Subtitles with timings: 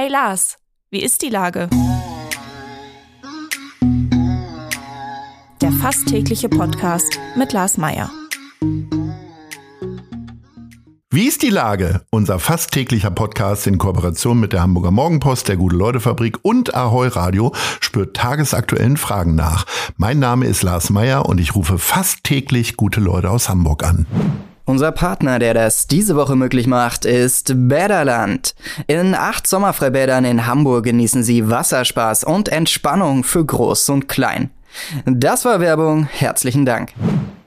[0.00, 0.58] Hey Lars,
[0.92, 1.68] wie ist die Lage?
[5.60, 8.08] Der fast tägliche Podcast mit Lars Meier.
[11.10, 12.02] Wie ist die Lage?
[12.10, 17.52] Unser fast täglicher Podcast in Kooperation mit der Hamburger Morgenpost, der Gute-Leute-Fabrik und Ahoi Radio
[17.80, 19.66] spürt tagesaktuellen Fragen nach.
[19.96, 24.06] Mein Name ist Lars Meier und ich rufe fast täglich gute Leute aus Hamburg an.
[24.68, 28.54] Unser Partner, der das diese Woche möglich macht, ist Bäderland.
[28.86, 34.50] In acht Sommerfreibädern in Hamburg genießen Sie Wasserspaß und Entspannung für Groß und Klein.
[35.06, 36.04] Das war Werbung.
[36.04, 36.92] Herzlichen Dank.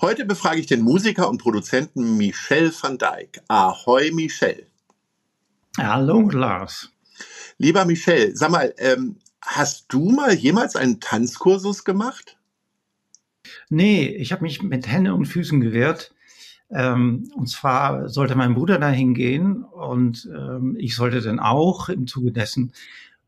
[0.01, 3.39] Heute befrage ich den Musiker und Produzenten Michel van Dijk.
[3.47, 4.65] Ahoi, Michel.
[5.77, 6.89] Hallo, Lars.
[7.59, 12.39] Lieber Michel, sag mal, ähm, hast du mal jemals einen Tanzkursus gemacht?
[13.69, 16.15] Nee, ich habe mich mit Hände und Füßen gewehrt.
[16.73, 22.07] Ähm, und zwar sollte mein Bruder dahin gehen und ähm, ich sollte dann auch im
[22.07, 22.73] Zuge dessen.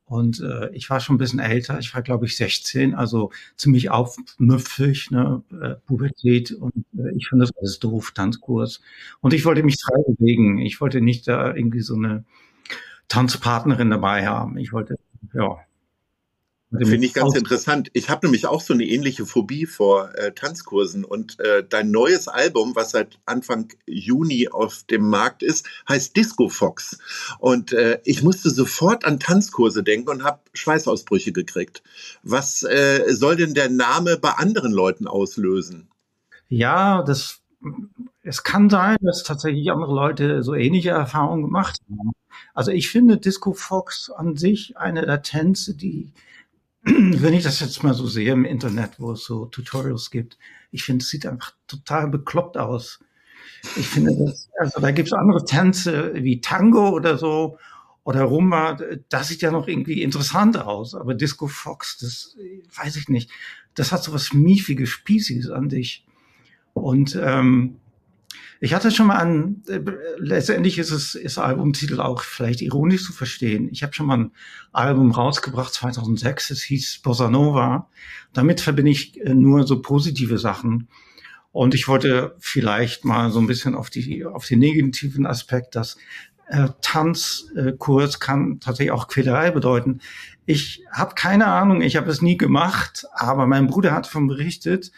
[0.06, 3.90] Und äh, ich war schon ein bisschen älter, ich war glaube ich 16, also ziemlich
[3.90, 8.82] aufmüpfig, ne, äh, Pubertät und äh, ich finde das alles doof, Tanzkurs.
[9.22, 10.60] Und ich wollte mich frei bewegen.
[10.60, 12.26] Ich wollte nicht da irgendwie so eine
[13.08, 14.58] Tanzpartnerin dabei haben.
[14.58, 14.96] Ich wollte,
[15.34, 15.58] ja,
[16.78, 17.90] Finde ich ganz interessant.
[17.94, 22.28] Ich habe nämlich auch so eine ähnliche Phobie vor äh, Tanzkursen und äh, dein neues
[22.28, 26.98] Album, was seit Anfang Juni auf dem Markt ist, heißt Disco Fox.
[27.40, 31.84] Und äh, ich musste sofort an Tanzkurse denken und habe Schweißausbrüche gekriegt.
[32.24, 35.90] Was äh, soll denn der Name bei anderen Leuten auslösen?
[36.50, 37.40] Ja, das
[38.24, 42.12] es kann sein, dass tatsächlich andere Leute so ähnliche Erfahrungen gemacht haben.
[42.54, 46.12] Also ich finde Disco Fox an sich eine der Tänze, die
[46.86, 50.38] wenn ich das jetzt mal so sehe im Internet, wo es so Tutorials gibt,
[50.72, 53.00] ich finde, es sieht einfach total bekloppt aus.
[53.78, 57.58] Ich finde, das, also da gibt es andere Tänze wie Tango oder so
[58.04, 60.94] oder Rumba, das sieht ja noch irgendwie interessant aus.
[60.94, 62.36] Aber Disco Fox, das
[62.76, 63.32] weiß ich nicht.
[63.76, 66.06] Das hat so was Miefiges, Spießiges an dich.
[66.74, 67.78] Und ähm,
[68.64, 69.82] ich hatte schon mal an, äh,
[70.20, 73.68] letztendlich ist es ist Albumtitel auch vielleicht ironisch zu verstehen.
[73.74, 74.32] Ich habe schon mal ein
[74.72, 77.90] Album rausgebracht 2006, es hieß Bossa Nova.
[78.32, 80.88] Damit verbinde ich äh, nur so positive Sachen.
[81.52, 85.98] Und ich wollte vielleicht mal so ein bisschen auf die auf den negativen Aspekt, dass
[86.48, 90.00] äh, Tanzkurs äh, kann tatsächlich auch Quälerei bedeuten.
[90.46, 94.94] Ich habe keine Ahnung, ich habe es nie gemacht, aber mein Bruder hat davon berichtet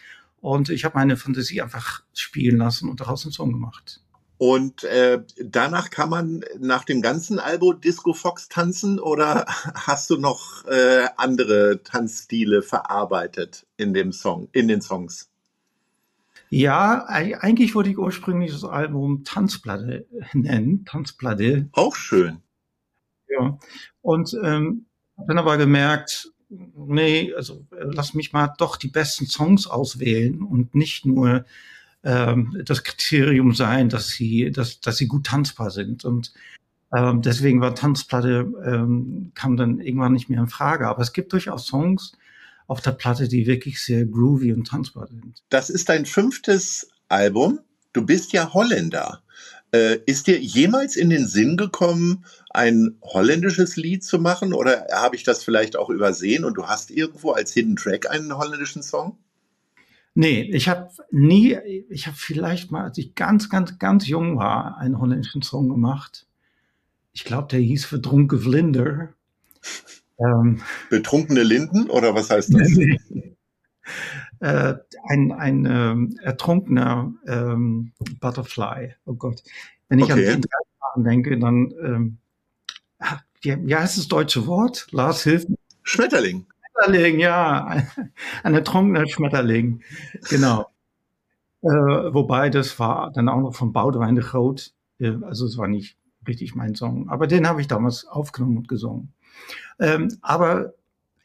[0.45, 4.03] und ich habe meine Fantasie einfach spielen lassen und daraus einen Song gemacht.
[4.37, 10.17] Und äh, danach kann man nach dem ganzen Album Disco Fox tanzen oder hast du
[10.17, 15.31] noch äh, andere Tanzstile verarbeitet in dem Song, in den Songs?
[16.51, 21.69] Ja, eigentlich wollte ich ursprünglich das Album Tanzplatte nennen, Tanzplatte.
[21.71, 22.43] Auch schön.
[23.27, 23.57] Ja.
[24.03, 24.85] Und ähm,
[25.17, 30.75] dann aber gemerkt, nee, also äh, lass mich mal doch die besten Songs auswählen und
[30.75, 31.45] nicht nur
[32.03, 36.05] ähm, das Kriterium sein, dass sie, dass, dass sie gut tanzbar sind.
[36.05, 36.33] Und
[36.93, 40.87] ähm, deswegen war Tanzplatte, ähm, kam dann irgendwann nicht mehr in Frage.
[40.87, 42.13] Aber es gibt durchaus Songs
[42.67, 45.43] auf der Platte, die wirklich sehr groovy und tanzbar sind.
[45.49, 47.59] Das ist dein fünftes Album.
[47.93, 49.21] Du bist ja Holländer.
[49.75, 55.17] Äh, ist dir jemals in den Sinn gekommen, ein holländisches Lied zu machen oder habe
[55.17, 59.17] ich das vielleicht auch übersehen und du hast irgendwo als Hidden Track einen holländischen Song?
[60.13, 61.57] Nee, ich habe nie,
[61.89, 66.25] ich habe vielleicht mal, als ich ganz, ganz, ganz jung war, einen holländischen Song gemacht.
[67.11, 69.09] Ich glaube, der hieß Verdrunken Vlinder.
[70.17, 72.69] Ähm, Betrunkene Linden oder was heißt das?
[74.39, 74.75] Äh,
[75.07, 78.95] ein, ein ähm, ertrunkener ähm, Butterfly.
[79.05, 79.43] Oh Gott.
[79.89, 80.27] Wenn ich okay.
[80.27, 82.17] an den drei denke, dann ähm,
[83.41, 84.87] wie, wie heißt das deutsche Wort?
[84.91, 85.47] Lars hilft
[85.83, 86.47] Schmetterling.
[86.71, 87.83] Schmetterling, ja.
[88.43, 89.81] Ein, ertrunkener Schmetterling.
[90.29, 90.71] Genau.
[91.61, 94.73] äh, wobei das war dann auch noch von Baudewijn de Groot.
[94.99, 95.97] Äh, also es war nicht
[96.27, 97.09] richtig mein Song.
[97.09, 99.13] Aber den habe ich damals aufgenommen und gesungen.
[99.79, 100.73] Ähm, aber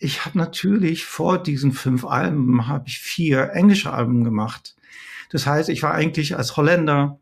[0.01, 4.75] ich habe natürlich vor diesen fünf Alben habe ich vier englische Alben gemacht.
[5.31, 7.21] Das heißt, ich war eigentlich als Holländer,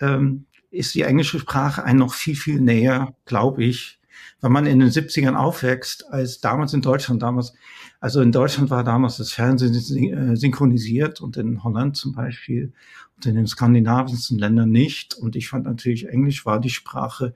[0.00, 4.00] ähm, ist die englische Sprache ein noch viel, viel näher, glaube ich,
[4.40, 7.52] wenn man in den 70ern aufwächst, als damals in Deutschland, damals,
[8.00, 12.72] also in Deutschland war damals das Fernsehen äh, synchronisiert und in Holland zum Beispiel
[13.16, 15.14] und in den skandinavischen Ländern nicht.
[15.14, 17.34] Und ich fand natürlich, Englisch war die Sprache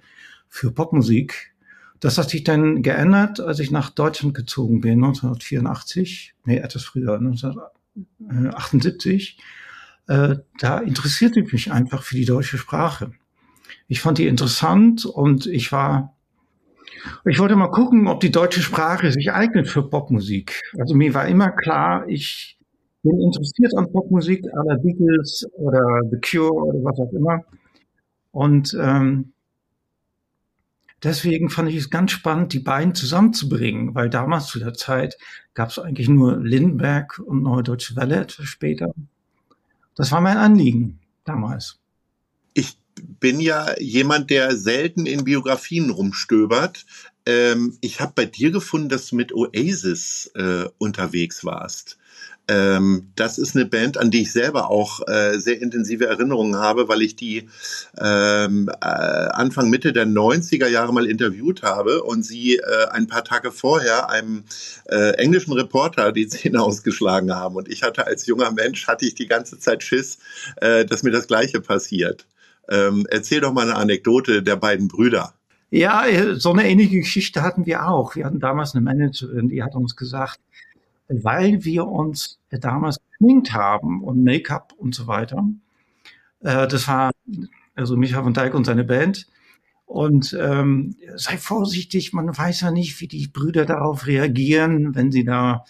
[0.48, 1.49] für Popmusik
[2.00, 7.18] das hat sich dann geändert, als ich nach Deutschland gezogen bin, 1984, nee, etwas früher,
[7.18, 9.38] 1978.
[10.08, 13.12] Äh, da interessierte ich mich einfach für die deutsche Sprache.
[13.86, 16.16] Ich fand die interessant und ich war
[17.24, 20.60] Ich wollte mal gucken, ob die deutsche Sprache sich eignet für Popmusik.
[20.78, 22.58] Also mir war immer klar, ich
[23.02, 27.44] bin interessiert an Popmusik, la Beatles oder The Cure oder was auch immer.
[28.32, 29.32] Und ähm,
[31.02, 35.16] deswegen fand ich es ganz spannend, die beiden zusammenzubringen, weil damals zu der Zeit
[35.54, 38.92] gab es eigentlich nur Lindbergh und Neue Deutsche Welle etwas später.
[39.94, 41.78] Das war mein Anliegen damals.
[42.54, 42.78] Ich
[43.18, 46.86] bin ja jemand, der selten in Biografien rumstöbert.
[47.26, 51.98] Ähm, ich habe bei dir gefunden, dass du mit Oasis äh, unterwegs warst.
[52.50, 56.88] Ähm, das ist eine Band, an die ich selber auch äh, sehr intensive Erinnerungen habe,
[56.88, 57.48] weil ich die
[57.96, 63.22] ähm, äh, Anfang, Mitte der 90er Jahre mal interviewt habe und sie äh, ein paar
[63.22, 64.42] Tage vorher einem
[64.86, 67.54] äh, englischen Reporter die Zähne ausgeschlagen haben.
[67.54, 70.18] Und ich hatte als junger Mensch, hatte ich die ganze Zeit Schiss,
[70.56, 72.26] äh, dass mir das Gleiche passiert.
[72.68, 75.34] Ähm, erzähl doch mal eine Anekdote der beiden Brüder.
[75.70, 76.04] Ja,
[76.34, 78.16] so eine ähnliche Geschichte hatten wir auch.
[78.16, 80.40] Wir hatten damals eine Managerin, die hat uns gesagt,
[81.10, 85.44] weil wir uns damals geschminkt haben und Make-up und so weiter.
[86.40, 87.10] Äh, das war
[87.74, 89.26] also Michael von Dijk und seine Band.
[89.86, 95.24] Und ähm, sei vorsichtig, man weiß ja nicht, wie die Brüder darauf reagieren, wenn sie
[95.24, 95.64] da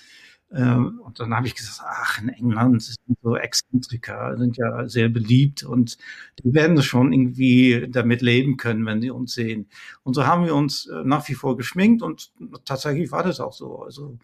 [0.51, 5.09] äh, und dann habe ich gesagt, ach, in England sind so Exzentriker, sind ja sehr
[5.09, 5.97] beliebt und
[6.43, 9.69] die werden schon irgendwie damit leben können, wenn sie uns sehen.
[10.03, 12.33] Und so haben wir uns äh, nach wie vor geschminkt und
[12.65, 13.83] tatsächlich war das auch so.
[13.83, 14.19] Also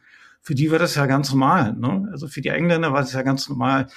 [0.46, 1.74] für die war das ja ganz normal.
[1.74, 2.08] Ne?
[2.12, 3.88] Also für die Engländer war das ja ganz normal,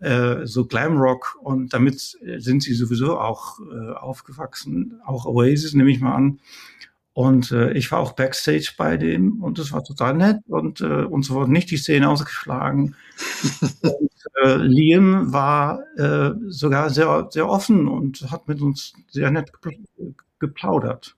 [0.00, 5.92] äh, so Glamrock und damit äh, sind sie sowieso auch äh, aufgewachsen, auch Oasis nehme
[5.92, 6.40] ich mal an.
[7.12, 11.04] Und äh, ich war auch Backstage bei dem und es war total nett und äh,
[11.04, 12.96] uns wurden nicht die Szene ausgeschlagen.
[13.82, 14.10] und
[14.42, 19.52] äh, Liam war äh, sogar sehr, sehr offen und hat mit uns sehr nett
[20.40, 21.14] geplaudert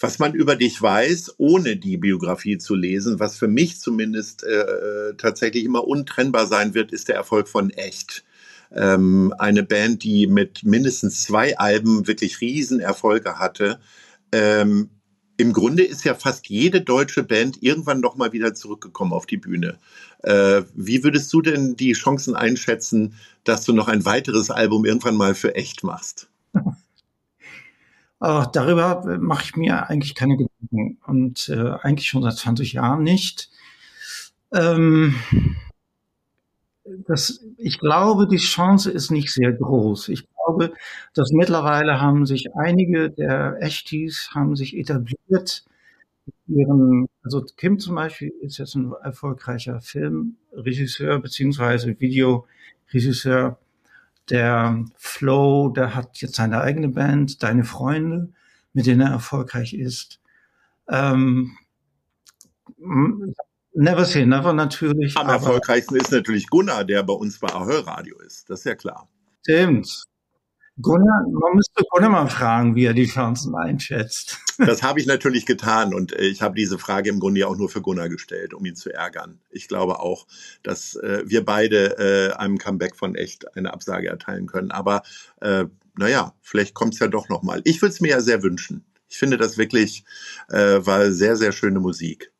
[0.00, 5.14] was man über dich weiß, ohne die Biografie zu lesen, was für mich zumindest äh,
[5.18, 8.24] tatsächlich immer untrennbar sein wird, ist der Erfolg von Echt.
[8.74, 13.78] Ähm, eine Band, die mit mindestens zwei Alben wirklich Riesenerfolge hatte.
[14.32, 14.88] Ähm,
[15.36, 19.36] Im Grunde ist ja fast jede deutsche Band irgendwann noch mal wieder zurückgekommen auf die
[19.36, 19.78] Bühne.
[20.22, 23.14] Äh, wie würdest du denn die Chancen einschätzen,
[23.44, 26.30] dass du noch ein weiteres Album irgendwann mal für Echt machst?
[28.20, 33.02] Äh, darüber mache ich mir eigentlich keine Gedanken und äh, eigentlich schon seit 20 Jahren
[33.02, 33.50] nicht.
[34.52, 35.14] Ähm,
[37.06, 40.08] das, ich glaube, die Chance ist nicht sehr groß.
[40.08, 40.72] Ich glaube,
[41.14, 45.64] dass mittlerweile haben sich einige der Echtis haben sich etabliert.
[46.46, 53.58] Ihren, also Kim zum Beispiel ist jetzt ein erfolgreicher Filmregisseur beziehungsweise Videoregisseur
[54.30, 58.32] der Flow, der hat jetzt seine eigene Band, Deine Freunde,
[58.72, 60.20] mit denen er erfolgreich ist.
[60.88, 61.56] Ähm,
[63.72, 65.16] never say never natürlich.
[65.16, 68.48] Am erfolgreichsten ist natürlich Gunnar, der bei uns bei Ahoi Radio ist.
[68.50, 69.08] Das ist ja klar.
[69.42, 70.09] Stimmt.
[70.82, 74.38] Gunnar, man müsste Gunnar mal fragen, wie er die Chancen einschätzt.
[74.58, 77.56] Das habe ich natürlich getan und äh, ich habe diese Frage im Grunde ja auch
[77.56, 79.40] nur für Gunnar gestellt, um ihn zu ärgern.
[79.50, 80.26] Ich glaube auch,
[80.62, 84.70] dass äh, wir beide äh, einem Comeback von echt eine Absage erteilen können.
[84.70, 85.02] Aber
[85.40, 85.64] äh,
[85.96, 87.62] naja, vielleicht kommt es ja doch nochmal.
[87.64, 88.84] Ich würde es mir ja sehr wünschen.
[89.08, 90.04] Ich finde das wirklich
[90.50, 92.30] äh, war sehr, sehr schöne Musik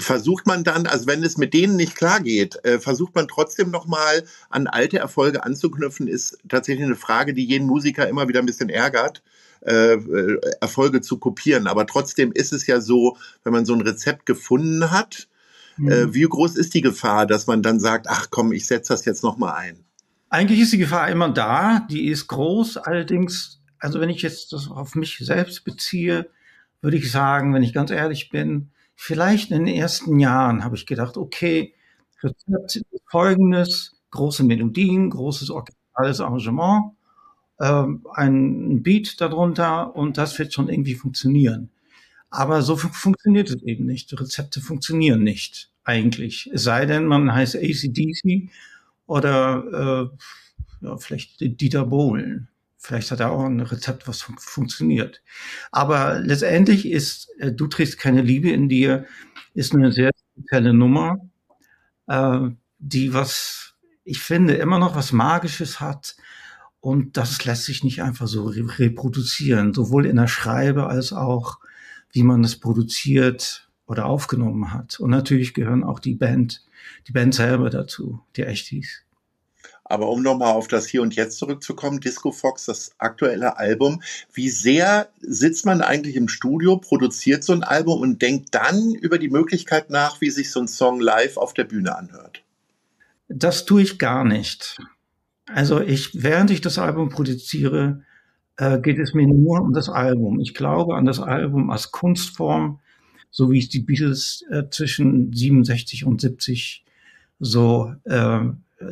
[0.00, 3.70] versucht man dann, also wenn es mit denen nicht klar geht, äh, versucht man trotzdem
[3.70, 8.46] nochmal an alte Erfolge anzuknüpfen, ist tatsächlich eine Frage, die jeden Musiker immer wieder ein
[8.46, 9.22] bisschen ärgert,
[9.62, 11.66] äh, äh, Erfolge zu kopieren.
[11.66, 15.28] Aber trotzdem ist es ja so, wenn man so ein Rezept gefunden hat,
[15.78, 15.90] äh, mhm.
[15.90, 19.04] äh, wie groß ist die Gefahr, dass man dann sagt, ach komm, ich setze das
[19.04, 19.84] jetzt nochmal ein?
[20.28, 24.68] Eigentlich ist die Gefahr immer da, die ist groß, allerdings, also wenn ich jetzt das
[24.70, 26.30] auf mich selbst beziehe,
[26.82, 28.70] würde ich sagen, wenn ich ganz ehrlich bin,
[29.00, 31.74] vielleicht in den ersten Jahren habe ich gedacht, okay,
[32.22, 36.92] Rezept folgendes, große Melodien, großes orchestrales Arrangement,
[37.58, 41.70] äh, ein Beat darunter und das wird schon irgendwie funktionieren.
[42.28, 44.12] Aber so fun funktioniert es eben nicht.
[44.20, 46.50] Rezepte funktionieren nicht eigentlich.
[46.52, 48.50] Es sei denn, man heißt ACDC
[49.06, 50.10] oder
[50.82, 52.48] äh, ja, vielleicht Dieter Bohlen.
[52.82, 55.22] Vielleicht hat er auch ein Rezept, was fun funktioniert.
[55.70, 59.04] Aber letztendlich ist äh, Du trägst keine Liebe in dir,
[59.52, 61.18] ist eine sehr spezielle Nummer,
[62.06, 62.40] äh,
[62.78, 66.16] die was, ich finde, immer noch was Magisches hat.
[66.80, 71.58] Und das lässt sich nicht einfach so re reproduzieren, sowohl in der Schreibe als auch,
[72.12, 74.98] wie man es produziert oder aufgenommen hat.
[74.98, 76.64] Und natürlich gehören auch die Band,
[77.08, 79.04] die Band selber dazu, die Echtis.
[79.90, 84.48] Aber um nochmal auf das Hier und Jetzt zurückzukommen, Disco Fox, das aktuelle Album, wie
[84.48, 89.28] sehr sitzt man eigentlich im Studio, produziert so ein Album und denkt dann über die
[89.28, 92.44] Möglichkeit nach, wie sich so ein Song live auf der Bühne anhört?
[93.28, 94.78] Das tue ich gar nicht.
[95.52, 98.02] Also ich, während ich das Album produziere,
[98.58, 100.38] äh, geht es mir nur um das Album.
[100.38, 102.78] Ich glaube an das Album als Kunstform,
[103.32, 106.84] so wie es die Beatles äh, zwischen 67 und 70
[107.40, 108.40] so äh,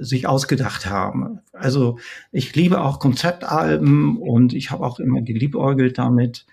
[0.00, 1.40] sich ausgedacht haben.
[1.52, 1.98] Also
[2.30, 6.46] ich liebe auch Konzeptalben und ich habe auch immer geliebäugelt damit.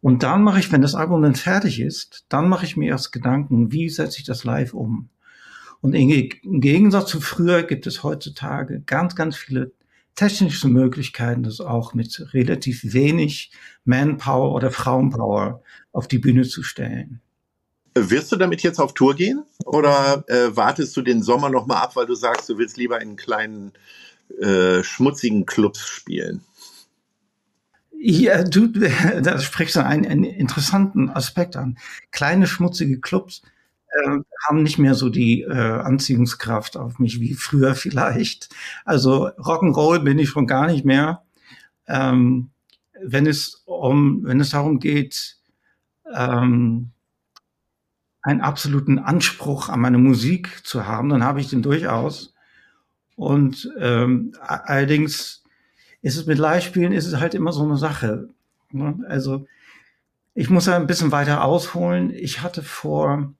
[0.00, 3.10] Und dann mache ich, wenn das Album dann fertig ist, dann mache ich mir erst
[3.12, 5.08] Gedanken, wie setze ich das live um.
[5.80, 9.72] Und im Gegensatz zu früher gibt es heutzutage ganz, ganz viele
[10.14, 13.50] technische Möglichkeiten, das auch mit relativ wenig
[13.84, 15.62] Manpower oder Frauenpower
[15.92, 17.20] auf die Bühne zu stellen.
[17.96, 21.80] Wirst du damit jetzt auf Tour gehen oder äh, wartest du den Sommer noch mal
[21.80, 23.72] ab, weil du sagst, du willst lieber in kleinen
[24.40, 26.42] äh, schmutzigen Clubs spielen?
[27.92, 28.66] Ja, du,
[29.22, 31.78] da sprichst du einen, einen interessanten Aspekt an.
[32.10, 33.42] Kleine schmutzige Clubs
[33.88, 38.48] äh, haben nicht mehr so die äh, Anziehungskraft auf mich wie früher vielleicht.
[38.84, 41.22] Also Rock'n'Roll bin ich schon gar nicht mehr.
[41.86, 42.50] Ähm,
[43.00, 45.36] wenn es um, wenn es darum geht,
[46.12, 46.90] ähm,
[48.24, 52.34] einen absoluten Anspruch an meine Musik zu haben, dann habe ich den durchaus.
[53.16, 55.44] Und ähm, allerdings
[56.00, 58.30] ist es mit Live-Spielen ist es halt immer so eine Sache.
[58.72, 59.04] Ne?
[59.08, 59.46] Also
[60.34, 62.10] ich muss ja ein bisschen weiter ausholen.
[62.10, 63.34] Ich hatte vor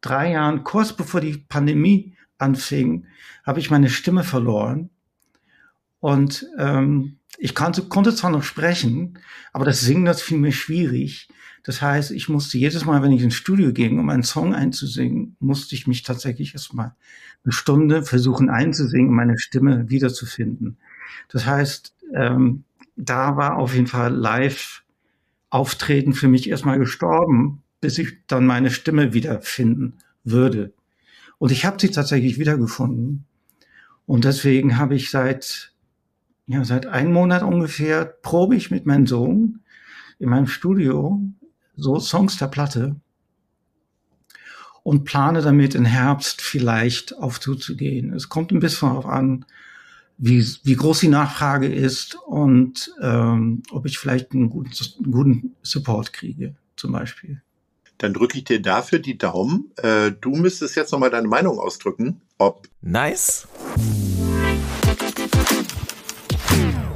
[0.00, 3.06] drei Jahren, kurz bevor die Pandemie anfing,
[3.46, 4.90] habe ich meine Stimme verloren.
[6.00, 9.20] Und ähm, ich konnte, konnte zwar noch sprechen,
[9.52, 11.28] aber das Singen, das fiel mir schwierig.
[11.68, 15.36] Das heißt, ich musste jedes Mal, wenn ich ins Studio ging, um einen Song einzusingen,
[15.38, 16.94] musste ich mich tatsächlich erstmal
[17.44, 20.78] eine Stunde versuchen einzusingen, meine Stimme wiederzufinden.
[21.28, 22.64] Das heißt, ähm,
[22.96, 24.82] da war auf jeden Fall live
[25.50, 30.72] Auftreten für mich erstmal gestorben, bis ich dann meine Stimme wiederfinden würde.
[31.36, 33.26] Und ich habe sie tatsächlich wiedergefunden.
[34.06, 35.74] Und deswegen habe ich seit,
[36.46, 39.60] ja, seit einem Monat ungefähr probe ich mit meinem Sohn
[40.18, 41.20] in meinem Studio
[41.78, 42.96] so Songs der Platte
[44.82, 48.12] und plane damit im Herbst vielleicht auf Tour zu gehen.
[48.12, 49.44] Es kommt ein bisschen darauf an,
[50.18, 54.72] wie, wie groß die Nachfrage ist und ähm, ob ich vielleicht einen guten,
[55.04, 57.42] einen guten Support kriege, zum Beispiel.
[57.98, 59.72] Dann drücke ich dir dafür die Daumen.
[59.76, 63.46] Äh, du müsstest jetzt nochmal deine Meinung ausdrücken, ob nice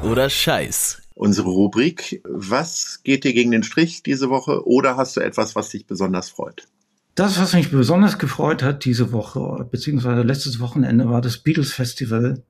[0.03, 2.21] oder scheiß unsere Rubrik.
[2.25, 6.31] Was geht dir gegen den Strich diese Woche oder hast du etwas, was dich besonders
[6.31, 6.67] freut?
[7.14, 12.43] Das, was mich besonders gefreut hat diese Woche, beziehungsweise letztes Wochenende, war das Beatles Festival.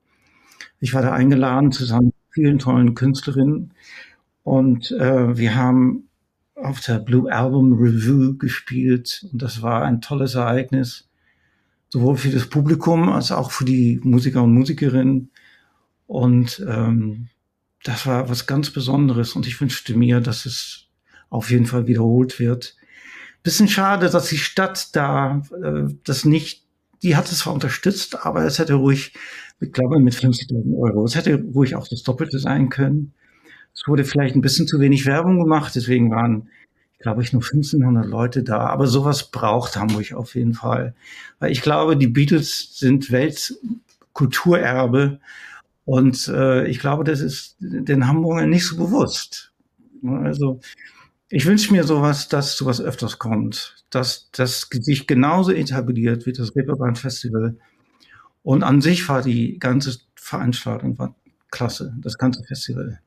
[0.79, 3.73] Ich war da eingeladen zusammen mit vielen tollen Künstlerinnen
[4.41, 6.09] und äh, wir haben
[6.55, 11.09] auf der Blue Album Review gespielt und das war ein tolles Ereignis,
[11.89, 15.29] sowohl für das Publikum als auch für die Musiker und Musikerinnen.
[16.07, 17.29] Und ähm,
[17.83, 20.87] das war was ganz Besonderes und ich wünschte mir, dass es
[21.29, 22.75] auf jeden Fall wiederholt wird.
[23.43, 26.63] Bisschen schade, dass die Stadt da äh, das nicht,
[27.01, 29.13] die hat es zwar unterstützt, aber es hätte ruhig,
[29.59, 33.13] ich glaube mit 50.000 Euro, es hätte ruhig auch das Doppelte sein können.
[33.75, 36.47] Es wurde vielleicht ein bisschen zu wenig Werbung gemacht, deswegen waren,
[36.99, 38.67] glaube ich, nur 1500 Leute da.
[38.67, 40.95] Aber sowas braucht Hamburg auf jeden Fall.
[41.39, 45.19] Weil ich glaube, die Beatles sind Weltkulturerbe
[45.85, 49.51] und äh, ich glaube, das ist den Hamburgern nicht so bewusst.
[50.05, 50.59] Also
[51.29, 56.55] ich wünsche mir sowas, dass sowas öfters kommt, dass das sich genauso etabliert wie das
[56.55, 57.57] Reeperbahn Festival.
[58.43, 61.15] Und an sich war die ganze Veranstaltung war
[61.51, 62.99] klasse, das ganze Festival.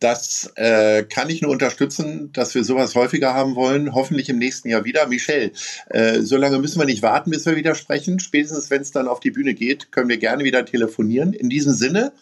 [0.00, 3.94] Das äh, kann ich nur unterstützen, dass wir sowas häufiger haben wollen.
[3.94, 5.06] Hoffentlich im nächsten Jahr wieder.
[5.06, 5.52] Michelle,
[5.90, 8.18] äh, so lange müssen wir nicht warten, bis wir wieder sprechen.
[8.18, 11.34] Spätestens, wenn es dann auf die Bühne geht, können wir gerne wieder telefonieren.
[11.34, 12.12] In diesem Sinne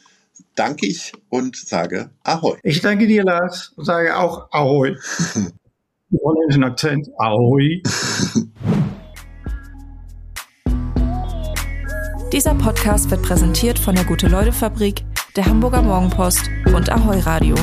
[0.56, 2.58] danke ich und sage Ahoi.
[2.64, 4.97] Ich danke dir, Lars, und sage auch Ahoi.
[6.11, 7.08] Mit holländischen Akzent.
[7.16, 7.80] Ahoi.
[12.32, 15.04] Dieser Podcast wird präsentiert von der Gute-Leute-Fabrik
[15.38, 17.54] der Hamburger Morgenpost und Ahoi Radio.